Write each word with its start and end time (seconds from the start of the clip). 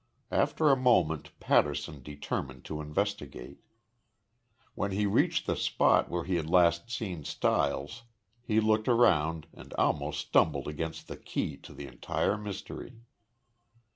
After 0.31 0.69
a 0.71 0.75
moment 0.75 1.29
Patterson 1.39 2.01
determined 2.01 2.65
to 2.65 2.81
investigate. 2.81 3.59
When 4.73 4.89
he 4.89 5.05
reached 5.05 5.45
the 5.45 5.55
spot 5.55 6.09
where 6.09 6.23
he 6.23 6.37
had 6.37 6.49
last 6.49 6.89
seen 6.89 7.23
Stiles 7.23 8.01
he 8.41 8.59
looked 8.59 8.87
around 8.87 9.45
and 9.53 9.75
almost 9.75 10.21
stumbled 10.21 10.67
against 10.67 11.07
the 11.07 11.17
key 11.17 11.55
to 11.57 11.71
the 11.75 11.85
entire 11.85 12.35
mystery. 12.35 12.93